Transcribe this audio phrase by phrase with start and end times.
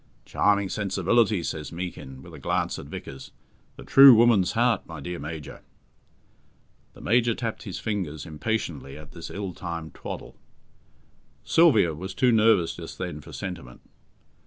[0.25, 3.29] "Charming sensibility!" says Meekin, with a glance at Vickers.
[3.75, 5.61] "The true woman's heart, my dear Major."
[6.93, 10.37] The Major tapped his fingers impatiently at this ill timed twaddle.
[11.43, 13.81] Sylvia was too nervous just then for sentiment.